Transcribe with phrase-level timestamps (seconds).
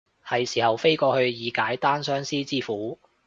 [0.25, 2.97] 係時候飛過去以解單相思之苦